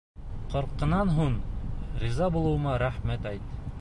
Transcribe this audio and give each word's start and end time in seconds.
Ҡырҡынан 0.53 1.11
һуң 1.17 1.35
риза 2.05 2.31
булыуыма 2.39 2.75
рәхмәт 2.85 3.29
әйт. 3.35 3.53